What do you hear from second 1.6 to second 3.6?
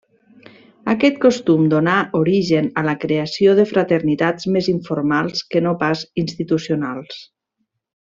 donà origen a la creació